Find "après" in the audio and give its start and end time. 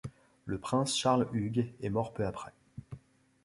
2.25-2.53